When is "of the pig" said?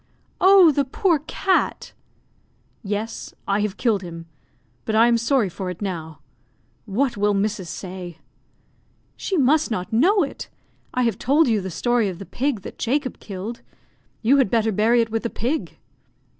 12.09-12.61